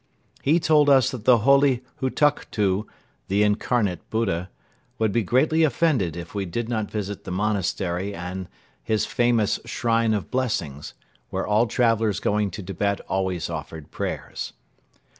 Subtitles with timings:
[0.41, 2.87] He told us that the Holy Hutuktu,
[3.27, 4.49] "the Incarnate Buddha,"
[4.97, 8.49] would be greatly offended if we did not visit the monastery and
[8.81, 10.95] his famous "Shrine of Blessings,"
[11.29, 14.53] where all travelers going to Tibet always offered prayers.